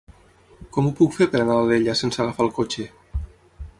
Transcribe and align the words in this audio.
Com 0.77 0.87
ho 0.87 0.93
puc 1.01 1.13
fer 1.17 1.27
per 1.35 1.41
anar 1.43 1.57
a 1.59 1.65
Alella 1.67 1.95
sense 2.01 2.25
agafar 2.25 2.47
el 2.47 2.53
cotxe? 2.57 2.87